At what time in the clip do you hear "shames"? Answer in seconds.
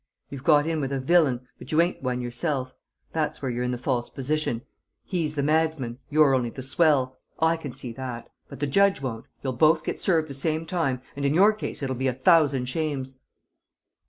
12.65-13.19